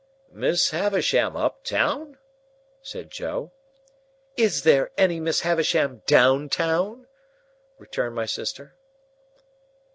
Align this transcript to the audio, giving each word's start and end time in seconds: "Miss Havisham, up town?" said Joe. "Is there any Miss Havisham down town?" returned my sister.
"Miss 0.31 0.71
Havisham, 0.71 1.35
up 1.35 1.63
town?" 1.63 2.17
said 2.81 3.11
Joe. 3.11 3.51
"Is 4.35 4.63
there 4.63 4.89
any 4.97 5.19
Miss 5.19 5.41
Havisham 5.41 6.01
down 6.07 6.49
town?" 6.49 7.05
returned 7.77 8.15
my 8.15 8.25
sister. 8.25 8.73